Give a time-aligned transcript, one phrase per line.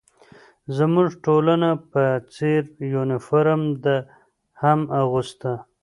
[0.77, 1.53] زموږ ټولو
[1.91, 2.03] په
[2.33, 2.61] څېر
[2.95, 3.95] یونیفورم ده
[4.61, 5.51] هم اغوسته.